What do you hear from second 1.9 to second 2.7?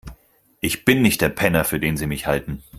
Sie mich halten.